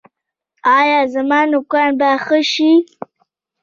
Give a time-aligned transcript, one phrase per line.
[0.77, 2.71] ایا زما نوکان به ښه شي؟